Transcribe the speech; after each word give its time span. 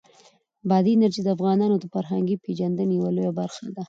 بادي 0.69 0.91
انرژي 0.95 1.21
د 1.23 1.29
افغانانو 1.35 1.75
د 1.79 1.85
فرهنګي 1.93 2.35
پیژندنې 2.45 2.93
یوه 2.99 3.11
لویه 3.15 3.31
برخه 3.39 3.61
ده. 3.73 3.79